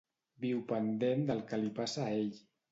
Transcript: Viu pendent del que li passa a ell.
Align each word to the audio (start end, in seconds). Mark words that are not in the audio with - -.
Viu 0.45 0.63
pendent 0.71 1.23
del 1.29 1.45
que 1.53 1.63
li 1.63 1.71
passa 1.79 2.05
a 2.09 2.19
ell. 2.19 2.37